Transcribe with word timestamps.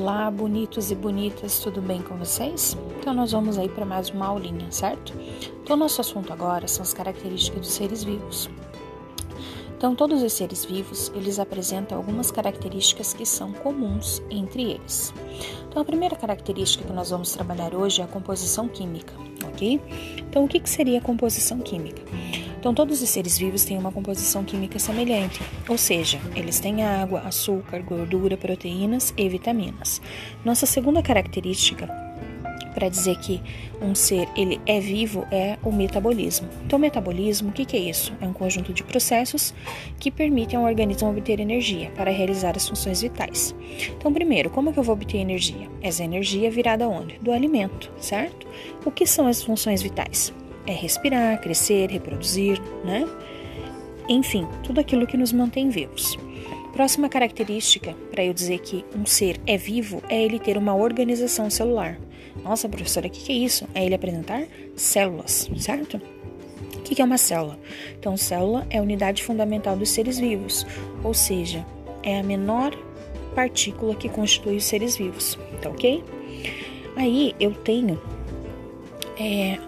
Olá, 0.00 0.30
bonitos 0.30 0.90
e 0.90 0.94
bonitas, 0.94 1.58
tudo 1.58 1.82
bem 1.82 2.00
com 2.00 2.16
vocês? 2.16 2.74
Então 2.98 3.12
nós 3.12 3.32
vamos 3.32 3.58
aí 3.58 3.68
para 3.68 3.84
mais 3.84 4.08
uma 4.08 4.28
aulinha, 4.28 4.72
certo? 4.72 5.12
Então 5.62 5.76
nosso 5.76 6.00
assunto 6.00 6.32
agora 6.32 6.66
são 6.66 6.82
as 6.82 6.94
características 6.94 7.60
dos 7.60 7.70
seres 7.70 8.02
vivos. 8.02 8.48
Então 9.76 9.94
todos 9.94 10.22
os 10.22 10.32
seres 10.32 10.64
vivos, 10.64 11.12
eles 11.14 11.38
apresentam 11.38 11.98
algumas 11.98 12.30
características 12.30 13.12
que 13.12 13.26
são 13.26 13.52
comuns 13.52 14.22
entre 14.30 14.70
eles. 14.70 15.12
Então 15.68 15.82
a 15.82 15.84
primeira 15.84 16.16
característica 16.16 16.82
que 16.82 16.92
nós 16.94 17.10
vamos 17.10 17.32
trabalhar 17.32 17.74
hoje 17.74 18.00
é 18.00 18.04
a 18.04 18.08
composição 18.08 18.68
química, 18.68 19.12
ok? 19.52 19.78
Então 20.16 20.44
o 20.44 20.48
que, 20.48 20.60
que 20.60 20.70
seria 20.70 20.98
a 20.98 21.02
composição 21.02 21.58
química? 21.58 22.00
Então, 22.60 22.74
todos 22.74 23.00
os 23.00 23.08
seres 23.08 23.38
vivos 23.38 23.64
têm 23.64 23.78
uma 23.78 23.90
composição 23.90 24.44
química 24.44 24.78
semelhante, 24.78 25.40
ou 25.66 25.78
seja, 25.78 26.20
eles 26.36 26.60
têm 26.60 26.84
água, 26.84 27.20
açúcar, 27.20 27.80
gordura, 27.80 28.36
proteínas 28.36 29.14
e 29.16 29.26
vitaminas. 29.30 30.00
Nossa 30.44 30.66
segunda 30.66 31.02
característica 31.02 31.88
para 32.74 32.88
dizer 32.88 33.16
que 33.18 33.42
um 33.80 33.94
ser 33.94 34.28
ele 34.36 34.60
é 34.66 34.78
vivo 34.78 35.26
é 35.30 35.58
o 35.62 35.72
metabolismo. 35.72 36.48
Então, 36.64 36.78
o 36.78 36.80
metabolismo, 36.80 37.48
o 37.48 37.52
que, 37.52 37.64
que 37.64 37.76
é 37.76 37.80
isso? 37.80 38.12
É 38.20 38.26
um 38.26 38.32
conjunto 38.32 38.72
de 38.72 38.84
processos 38.84 39.54
que 39.98 40.10
permitem 40.10 40.58
ao 40.58 40.64
organismo 40.64 41.10
obter 41.10 41.40
energia 41.40 41.90
para 41.96 42.10
realizar 42.10 42.56
as 42.56 42.68
funções 42.68 43.02
vitais. 43.02 43.54
Então, 43.96 44.12
primeiro, 44.12 44.50
como 44.50 44.72
que 44.72 44.78
eu 44.78 44.84
vou 44.84 44.94
obter 44.94 45.18
energia? 45.18 45.68
Essa 45.82 46.04
energia 46.04 46.50
virada 46.50 46.88
onde? 46.88 47.18
Do 47.18 47.32
alimento, 47.32 47.90
certo? 47.98 48.46
O 48.84 48.90
que 48.90 49.06
são 49.06 49.26
as 49.26 49.42
funções 49.42 49.82
vitais? 49.82 50.32
É 50.70 50.74
respirar, 50.74 51.40
crescer, 51.40 51.90
reproduzir, 51.90 52.60
né? 52.84 53.06
Enfim, 54.08 54.46
tudo 54.62 54.80
aquilo 54.80 55.06
que 55.06 55.16
nos 55.16 55.32
mantém 55.32 55.68
vivos. 55.68 56.16
Próxima 56.72 57.08
característica 57.08 57.94
para 58.10 58.24
eu 58.24 58.32
dizer 58.32 58.60
que 58.60 58.84
um 58.96 59.04
ser 59.04 59.40
é 59.46 59.56
vivo 59.56 60.02
é 60.08 60.22
ele 60.22 60.38
ter 60.38 60.56
uma 60.56 60.74
organização 60.74 61.50
celular. 61.50 61.98
Nossa, 62.44 62.68
professora, 62.68 63.08
o 63.08 63.10
que, 63.10 63.20
que 63.20 63.32
é 63.32 63.36
isso? 63.36 63.66
É 63.74 63.84
ele 63.84 63.94
apresentar 63.94 64.44
células, 64.76 65.50
certo? 65.58 66.00
O 66.76 66.82
que, 66.82 66.94
que 66.94 67.02
é 67.02 67.04
uma 67.04 67.18
célula? 67.18 67.58
Então, 67.98 68.16
célula 68.16 68.66
é 68.70 68.78
a 68.78 68.82
unidade 68.82 69.22
fundamental 69.22 69.76
dos 69.76 69.90
seres 69.90 70.18
vivos, 70.18 70.66
ou 71.02 71.12
seja, 71.12 71.66
é 72.02 72.18
a 72.18 72.22
menor 72.22 72.72
partícula 73.34 73.94
que 73.94 74.08
constitui 74.08 74.56
os 74.56 74.64
seres 74.64 74.96
vivos, 74.96 75.38
tá 75.60 75.68
ok? 75.68 76.02
Aí 76.96 77.34
eu 77.38 77.52
tenho 77.52 78.00
é, 79.18 79.58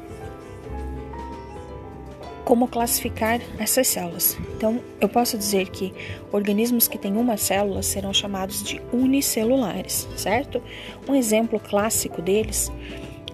como 2.44 2.68
classificar 2.68 3.40
essas 3.58 3.86
células. 3.86 4.36
Então, 4.56 4.80
eu 5.00 5.08
posso 5.08 5.38
dizer 5.38 5.68
que 5.68 5.92
organismos 6.32 6.88
que 6.88 6.98
têm 6.98 7.16
uma 7.16 7.36
célula 7.36 7.82
serão 7.82 8.12
chamados 8.12 8.62
de 8.62 8.80
unicelulares, 8.92 10.08
certo? 10.16 10.62
Um 11.08 11.14
exemplo 11.14 11.60
clássico 11.60 12.20
deles 12.20 12.70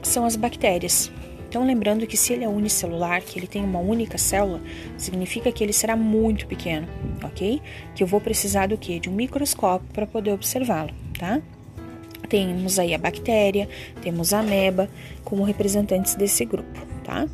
são 0.03 0.25
as 0.25 0.37
bactérias. 0.37 1.11
Então, 1.48 1.67
lembrando 1.67 2.06
que 2.06 2.17
se 2.17 2.34
ele 2.34 2.45
é 2.45 2.48
unicelular, 2.48 3.23
que 3.23 3.39
ele 3.39 3.47
tem 3.47 3.65
uma 3.65 3.78
única 3.78 4.19
célula, 4.19 4.61
significa 4.98 5.50
que 5.50 5.65
ele 5.65 5.72
será 5.72 5.97
muito 5.97 6.47
pequeno, 6.47 6.87
ok? 7.25 7.62
Que 7.95 8.03
eu 8.03 8.06
vou 8.06 8.20
precisar 8.20 8.69
do 8.69 8.77
que? 8.77 9.00
De 9.00 9.09
um 9.09 9.15
microscópio 9.15 9.89
para 9.95 10.06
poder 10.06 10.33
observá-lo, 10.33 10.91
tá? 11.19 11.41
Temos 12.28 12.78
aí 12.78 12.93
a 12.93 12.98
bactéria, 12.98 13.67
temos 14.03 14.34
a 14.34 14.41
ameba 14.41 14.91
como 15.25 15.43
representantes 15.43 16.15
desse 16.15 16.45
grupo, 16.45 16.87
tá? 17.03 17.27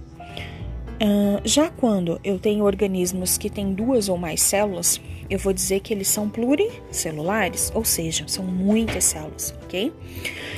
Já 1.44 1.68
quando 1.70 2.18
eu 2.24 2.38
tenho 2.38 2.64
organismos 2.64 3.36
que 3.36 3.50
têm 3.50 3.74
duas 3.74 4.08
ou 4.08 4.16
mais 4.16 4.40
células, 4.40 5.00
eu 5.28 5.38
vou 5.38 5.52
dizer 5.52 5.80
que 5.80 5.92
eles 5.92 6.08
são 6.08 6.28
pluricelulares, 6.28 7.70
ou 7.74 7.84
seja, 7.84 8.24
são 8.26 8.44
muitas 8.44 9.04
células, 9.04 9.54
ok? 9.62 9.92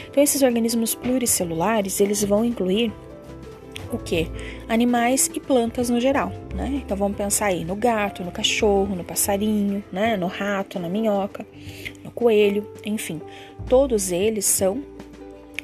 Então, 0.08 0.22
esses 0.22 0.42
organismos 0.42 0.94
pluricelulares, 0.94 2.00
eles 2.00 2.22
vão 2.22 2.44
incluir 2.44 2.92
o 3.92 3.98
que? 3.98 4.28
Animais 4.69 5.30
e 5.34 5.41
plantas 5.41 5.91
no 5.91 6.00
geral, 6.00 6.32
né? 6.54 6.82
Então, 6.84 6.97
vamos 6.97 7.16
pensar 7.16 7.47
aí 7.47 7.64
no 7.64 7.76
gato, 7.76 8.22
no 8.24 8.32
cachorro, 8.32 8.94
no 8.94 9.04
passarinho, 9.04 9.82
né? 9.92 10.16
No 10.16 10.26
rato, 10.26 10.78
na 10.78 10.88
minhoca, 10.88 11.47
no 12.04 12.10
coelho, 12.10 12.66
enfim. 12.84 13.20
Todos 13.68 14.12
eles 14.12 14.44
são 14.44 14.82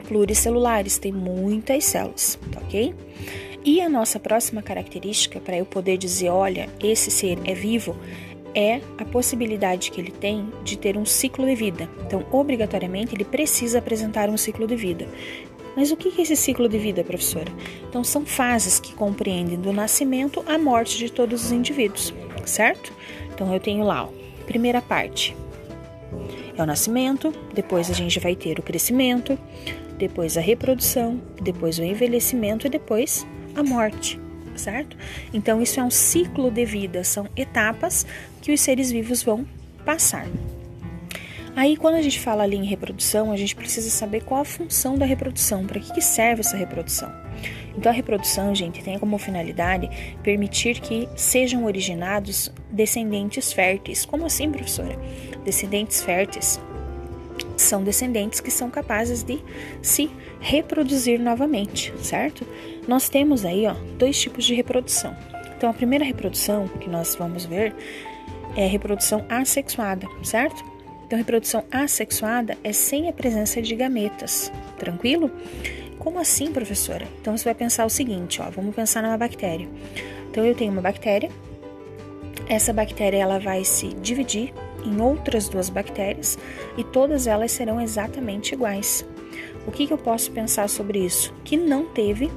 pluricelulares, 0.07 0.99
têm 0.99 1.13
muitas 1.13 1.85
células, 1.85 2.39
tá 2.51 2.61
ok? 2.61 2.95
E 3.65 3.81
a 3.81 3.89
nossa 3.89 4.19
próxima 4.19 4.61
característica 4.61 5.39
para 5.39 5.57
eu 5.57 5.65
poder 5.65 5.97
dizer, 5.97 6.31
olha, 6.31 6.69
esse 6.83 7.11
ser 7.11 7.39
é 7.45 7.55
vivo, 7.55 7.97
é 8.55 8.81
a 8.99 9.05
possibilidade 9.05 9.91
que 9.91 10.01
ele 10.01 10.11
tem 10.11 10.51
de 10.65 10.77
ter 10.77 10.97
um 10.97 11.05
ciclo 11.05 11.47
de 11.47 11.55
vida. 11.55 11.89
Então, 12.05 12.27
obrigatoriamente, 12.33 13.15
ele 13.15 13.25
precisa 13.25 13.79
apresentar 13.79 14.29
um 14.29 14.37
ciclo 14.37 14.67
de 14.67 14.75
vida. 14.75 15.07
Mas 15.77 15.91
o 15.91 15.97
que 15.97 16.09
é 16.09 16.23
esse 16.23 16.37
ciclo 16.37 16.69
de 16.69 16.77
vida, 16.77 17.05
professora? 17.05 17.51
Então, 17.89 18.03
são 18.03 18.27
fases 18.27 18.81
que 18.81 18.95
compreendem 18.95 19.59
do 19.59 19.73
nascimento 19.73 20.43
à 20.47 20.59
morte 20.59 20.99
de 20.99 21.11
todos 21.11 21.45
os 21.45 21.53
indivíduos, 21.53 22.13
certo? 22.45 22.93
Então, 23.33 23.53
eu 23.55 23.61
tenho 23.61 23.85
lá, 23.85 24.05
ó, 24.05 24.09
primeira 24.45 24.83
parte 24.83 25.35
é 26.57 26.63
o 26.63 26.67
nascimento, 26.67 27.33
depois 27.55 27.91
a 27.91 27.95
gente 27.95 28.21
vai 28.21 28.37
ter 28.37 28.59
o 28.59 28.63
crescimento, 28.63 29.39
depois 29.97 30.37
a 30.37 30.41
reprodução, 30.41 31.21
depois 31.41 31.79
o 31.79 31.83
envelhecimento 31.83 32.67
e 32.67 32.71
depois 32.71 33.27
a 33.55 33.63
morte, 33.63 34.21
certo? 34.55 34.97
Então, 35.33 35.61
isso 35.61 35.81
é 35.81 35.83
um 35.83 35.91
ciclo 35.91 36.51
de 36.51 36.65
vida, 36.65 37.05
são 37.05 37.29
etapas 37.37 38.07
que 38.41 38.53
os 38.53 38.61
seres 38.61 38.91
vivos 38.91 39.23
vão 39.23 39.47
passar. 39.85 40.27
Aí, 41.55 41.77
quando 41.77 41.97
a 41.97 42.03
gente 42.03 42.19
fala 42.19 42.45
ali 42.45 42.57
em 42.57 42.65
reprodução, 42.65 43.31
a 43.31 43.37
gente 43.37 43.55
precisa 43.55 43.91
saber 43.91 44.25
qual 44.25 44.41
a 44.41 44.45
função 44.45 44.97
da 44.97 45.05
reprodução, 45.05 45.67
para 45.67 45.79
que, 45.81 45.93
que 45.93 46.01
serve 46.01 46.41
essa 46.41 46.57
reprodução. 46.57 47.13
Então, 47.77 47.93
a 47.93 47.95
reprodução, 47.95 48.55
gente, 48.55 48.83
tem 48.83 48.99
como 48.99 49.19
finalidade 49.19 49.89
permitir 50.23 50.81
que 50.81 51.09
sejam 51.15 51.65
originados 51.65 52.51
descendentes 52.71 53.53
férteis. 53.53 54.05
Como 54.05 54.27
assim, 54.27 54.51
professora? 54.51 54.99
Descendentes 55.45 56.03
férteis 56.03 56.61
são 57.57 57.83
descendentes 57.83 58.41
que 58.41 58.51
são 58.51 58.71
capazes 58.71 59.23
de 59.23 59.41
se 59.81 60.11
reproduzir 60.41 61.21
novamente, 61.21 61.93
certo? 61.99 62.47
Nós 62.87 63.09
temos 63.09 63.45
aí, 63.45 63.67
ó, 63.67 63.75
dois 63.97 64.21
tipos 64.21 64.45
de 64.45 64.55
reprodução. 64.55 65.17
Então, 65.57 65.71
a 65.71 65.75
primeira 65.75 66.05
reprodução 66.05 66.67
que 66.67 66.91
nós 66.91 67.15
vamos 67.15 67.45
ver 67.45 67.75
é 68.57 68.67
reprodução 68.67 69.25
assexuada, 69.29 70.07
certo? 70.23 70.65
Então, 71.07 71.19
reprodução 71.19 71.65
assexuada 71.71 72.57
é 72.65 72.73
sem 72.73 73.09
a 73.09 73.13
presença 73.13 73.63
de 73.63 73.75
gametas, 73.75 74.51
tranquilo? 74.79 75.31
Como 75.99 76.19
assim, 76.19 76.51
professora? 76.53 77.07
Então, 77.21 77.37
você 77.37 77.45
vai 77.45 77.55
pensar 77.55 77.87
o 77.87 77.91
seguinte, 77.91 78.43
ó, 78.43 78.51
vamos 78.51 78.75
pensar 78.75 79.03
numa 79.03 79.17
bactéria. 79.17 79.69
Então, 80.31 80.45
eu 80.45 80.55
tenho 80.55 80.73
uma 80.73 80.83
bactéria, 80.83 81.31
essa 82.49 82.73
bactéria 82.73 83.19
ela 83.19 83.39
vai 83.39 83.65
se 83.65 83.89
dividir 83.89 84.53
em 84.85 85.01
outras 85.01 85.49
duas 85.49 85.69
bactérias 85.69 86.39
e 86.77 86.85
todas 86.85 87.27
elas 87.27 87.53
serão 87.53 87.81
exatamente 87.81 88.55
iguais. 88.55 89.05
O 89.67 89.71
que, 89.71 89.87
que 89.87 89.93
eu 89.93 89.99
posso 89.99 90.31
pensar 90.31 90.69
sobre 90.69 90.99
isso? 90.99 91.33
Que 91.45 91.57
não 91.57 91.87
teve 91.87 92.31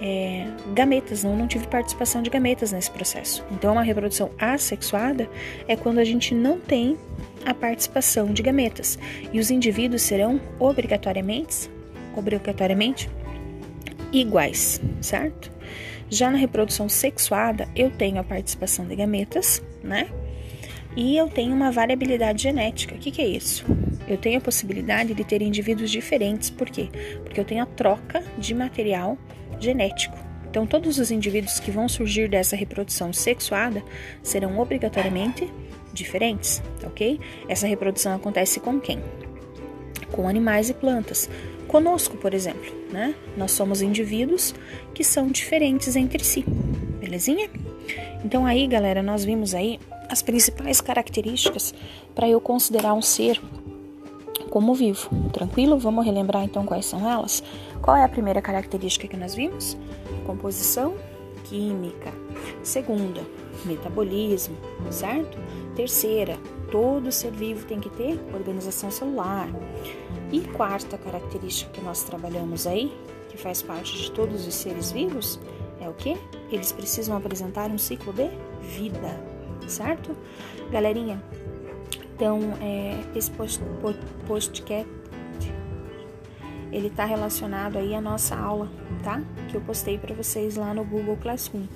é, 0.00 0.48
gametas, 0.74 1.22
não, 1.22 1.36
não 1.36 1.46
tive 1.46 1.66
participação 1.68 2.22
de 2.22 2.28
gametas 2.28 2.72
nesse 2.72 2.90
processo. 2.90 3.44
Então, 3.52 3.72
uma 3.72 3.82
reprodução 3.82 4.30
assexuada 4.38 5.30
é 5.68 5.76
quando 5.76 5.98
a 5.98 6.04
gente 6.04 6.34
não 6.34 6.58
tem 6.58 6.98
a 7.44 7.54
participação 7.54 8.32
de 8.32 8.42
gametas 8.42 8.98
e 9.32 9.38
os 9.38 9.50
indivíduos 9.50 10.02
serão 10.02 10.40
obrigatoriamente, 10.58 11.70
obrigatoriamente 12.16 13.08
iguais, 14.12 14.80
certo? 15.00 15.50
Já 16.10 16.30
na 16.30 16.36
reprodução 16.36 16.88
sexuada, 16.88 17.68
eu 17.74 17.90
tenho 17.90 18.18
a 18.18 18.24
participação 18.24 18.86
de 18.86 18.94
gametas, 18.96 19.62
né? 19.82 20.10
E 20.96 21.16
eu 21.16 21.28
tenho 21.28 21.54
uma 21.54 21.70
variabilidade 21.70 22.42
genética. 22.42 22.94
O 22.94 22.98
que, 22.98 23.10
que 23.10 23.22
é 23.22 23.26
isso? 23.26 23.64
Eu 24.06 24.18
tenho 24.18 24.38
a 24.38 24.40
possibilidade 24.40 25.14
de 25.14 25.24
ter 25.24 25.40
indivíduos 25.40 25.90
diferentes. 25.90 26.50
Por 26.50 26.68
quê? 26.68 26.88
Porque 27.24 27.40
eu 27.40 27.44
tenho 27.44 27.62
a 27.62 27.66
troca 27.66 28.22
de 28.36 28.54
material 28.54 29.16
genético. 29.58 30.16
Então, 30.50 30.66
todos 30.66 30.98
os 30.98 31.10
indivíduos 31.10 31.58
que 31.58 31.70
vão 31.70 31.88
surgir 31.88 32.28
dessa 32.28 32.54
reprodução 32.54 33.10
sexuada 33.10 33.82
serão 34.22 34.58
obrigatoriamente 34.58 35.50
diferentes, 35.94 36.62
ok? 36.84 37.18
Essa 37.48 37.66
reprodução 37.66 38.14
acontece 38.14 38.60
com 38.60 38.78
quem? 38.78 38.98
Com 40.10 40.28
animais 40.28 40.68
e 40.68 40.74
plantas. 40.74 41.30
Conosco, 41.66 42.18
por 42.18 42.34
exemplo, 42.34 42.70
né? 42.90 43.14
Nós 43.34 43.52
somos 43.52 43.80
indivíduos 43.80 44.54
que 44.92 45.02
são 45.02 45.28
diferentes 45.28 45.96
entre 45.96 46.22
si, 46.22 46.44
belezinha? 47.00 47.48
Então 48.22 48.44
aí, 48.44 48.66
galera, 48.66 49.02
nós 49.02 49.24
vimos 49.24 49.54
aí 49.54 49.80
as 50.12 50.20
principais 50.20 50.78
características 50.82 51.72
para 52.14 52.28
eu 52.28 52.38
considerar 52.38 52.92
um 52.92 53.00
ser 53.00 53.40
como 54.50 54.74
vivo. 54.74 55.08
Tranquilo? 55.32 55.78
Vamos 55.78 56.04
relembrar 56.04 56.44
então 56.44 56.66
quais 56.66 56.84
são 56.84 57.10
elas? 57.10 57.42
Qual 57.80 57.96
é 57.96 58.04
a 58.04 58.08
primeira 58.08 58.42
característica 58.42 59.08
que 59.08 59.16
nós 59.16 59.34
vimos? 59.34 59.74
Composição 60.26 60.94
química. 61.44 62.12
Segunda, 62.62 63.22
metabolismo, 63.64 64.54
certo? 64.90 65.38
Terceira, 65.74 66.38
todo 66.70 67.10
ser 67.10 67.32
vivo 67.32 67.66
tem 67.66 67.80
que 67.80 67.88
ter 67.88 68.20
organização 68.34 68.90
celular. 68.90 69.48
E 70.30 70.40
quarta 70.40 70.98
característica 70.98 71.72
que 71.72 71.80
nós 71.80 72.02
trabalhamos 72.02 72.66
aí, 72.66 72.92
que 73.30 73.38
faz 73.38 73.62
parte 73.62 73.96
de 73.96 74.10
todos 74.10 74.46
os 74.46 74.54
seres 74.54 74.92
vivos, 74.92 75.40
é 75.80 75.88
o 75.88 75.94
que? 75.94 76.18
Eles 76.50 76.70
precisam 76.70 77.16
apresentar 77.16 77.70
um 77.70 77.78
ciclo 77.78 78.12
de 78.12 78.28
vida, 78.60 79.31
certo? 79.68 80.16
Galerinha, 80.70 81.22
então 82.14 82.40
é, 82.60 82.98
esse 83.14 83.30
post, 83.30 83.60
podcast 84.26 85.02
ele 86.72 86.86
está 86.86 87.04
relacionado 87.04 87.76
aí 87.76 87.94
à 87.94 88.00
nossa 88.00 88.34
aula, 88.34 88.68
tá? 89.02 89.20
Que 89.50 89.56
eu 89.56 89.60
postei 89.60 89.98
para 89.98 90.14
vocês 90.14 90.56
lá 90.56 90.72
no 90.72 90.84
Google 90.84 91.18
Classroom. 91.18 91.66